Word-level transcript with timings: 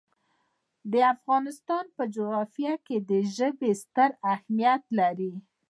د 0.91 0.93
افغانستان 1.13 1.85
په 1.95 2.03
جغرافیه 2.15 2.73
کې 2.85 2.95
ژبې 3.35 3.71
ستر 3.81 4.09
اهمیت 4.33 4.83
لري. 4.99 5.33